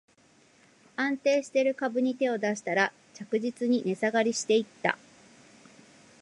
[0.95, 4.97] 安定してる株に手を出したら、着実に値下がりしていった